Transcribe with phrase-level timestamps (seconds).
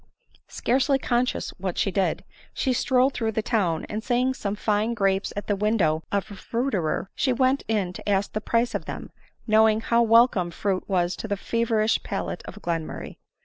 [0.01, 0.53] 1G2 ADELINE MOWBRAY.
[0.55, 2.23] Scarcely conscious what she did,
[2.55, 6.35] she strolled through the town, and seeing some fine grapes at the window of a
[6.35, 9.11] fruiterer, she went in to ask the price of them,
[9.45, 13.19] knowing how welcome frui was to the feverish palate of Glenmur ray.